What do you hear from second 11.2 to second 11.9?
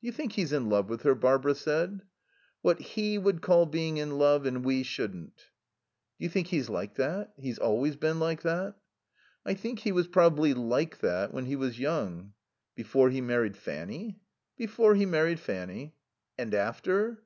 when he was